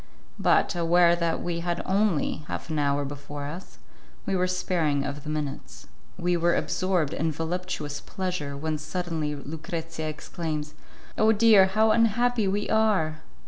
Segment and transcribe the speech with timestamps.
[0.39, 3.77] But, aware that we had only half an hour before us,
[4.25, 5.85] we were sparing of the minutes.
[6.17, 10.73] We were absorbed in voluptuous pleasure when suddenly Lucrezia exclaims,
[11.19, 11.31] "Oh!
[11.31, 13.17] dear, how unhappy we are!"